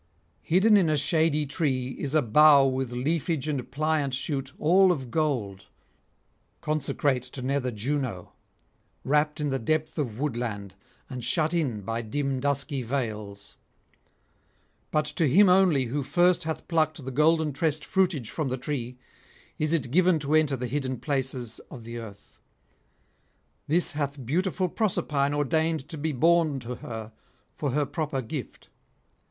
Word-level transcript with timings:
Hidden 0.41 0.77
in 0.77 0.89
a 0.89 0.97
shady 0.97 1.45
tree 1.45 1.89
is 1.89 2.15
a 2.15 2.23
bough 2.23 2.65
with 2.65 2.91
leafage 2.91 3.47
and 3.47 3.69
pliant 3.69 4.15
shoot 4.15 4.51
all 4.57 4.91
of 4.91 5.11
gold, 5.11 5.67
consecrate 6.59 7.21
to 7.21 7.43
nether 7.43 7.69
Juno, 7.69 8.33
wrapped 9.03 9.39
in 9.39 9.49
the 9.49 9.59
depth 9.59 9.99
of 9.99 10.19
woodland 10.19 10.75
and 11.07 11.23
shut 11.23 11.53
in 11.53 11.81
by 11.81 12.01
dim 12.01 12.39
dusky 12.39 12.81
vales. 12.81 13.57
But 14.89 15.05
to 15.05 15.27
him 15.29 15.49
only 15.49 15.85
who 15.85 16.01
first 16.01 16.45
hath 16.45 16.67
plucked 16.67 17.05
the 17.05 17.11
golden 17.11 17.53
tressed 17.53 17.85
fruitage 17.85 18.31
from 18.31 18.49
the 18.49 18.57
tree 18.57 18.97
is 19.59 19.71
it 19.71 19.91
given 19.91 20.17
to 20.21 20.33
enter 20.33 20.57
the 20.57 20.65
hidden 20.65 20.99
places 20.99 21.59
of 21.69 21.83
the 21.83 21.99
earth. 21.99 22.39
This 23.67 23.91
hath 23.91 24.25
beautiful 24.25 24.67
Proserpine 24.67 25.35
ordained 25.35 25.87
to 25.89 25.97
be 25.99 26.11
borne 26.11 26.59
to 26.61 26.77
her 26.77 27.11
for 27.53 27.69
her 27.73 27.85
proper 27.85 28.23
gift. 28.23 28.69